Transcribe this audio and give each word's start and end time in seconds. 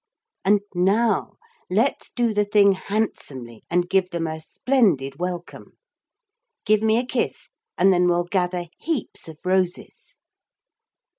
And 0.43 0.61
now 0.73 1.33
let's 1.69 2.09
do 2.09 2.33
the 2.33 2.43
thing 2.43 2.71
handsomely 2.73 3.63
and 3.69 3.87
give 3.87 4.09
them 4.09 4.25
a 4.25 4.39
splendid 4.41 5.19
welcome. 5.19 5.77
Give 6.65 6.81
me 6.81 6.97
a 6.97 7.05
kiss 7.05 7.51
and 7.77 7.93
then 7.93 8.07
we'll 8.07 8.23
gather 8.23 8.65
heaps 8.79 9.27
of 9.27 9.37
roses.' 9.45 10.17